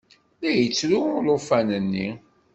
La 0.41 0.49
yettru 0.53 0.99
ulufan-nni. 1.17 2.07